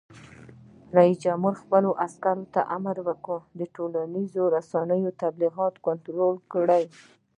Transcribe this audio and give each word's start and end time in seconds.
رئیس 0.97 1.17
جمهور 1.25 1.53
خپلو 1.63 1.89
عسکرو 2.05 2.45
ته 2.53 2.61
امر 2.75 2.95
وکړ؛ 3.07 3.37
د 3.59 3.61
ټولنیزو 3.75 4.43
رسنیو 4.55 5.17
تبلیغات 5.23 5.73
کنټرول 5.85 6.35
کړئ! 6.53 6.83